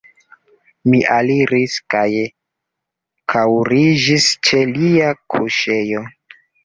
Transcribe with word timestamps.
Mi 0.93 1.01
aliris 1.15 1.75
kaj 1.93 2.07
kaŭriĝis 3.35 4.31
ĉe 4.49 4.63
lia 4.79 5.13
kuŝejo. 5.35 6.03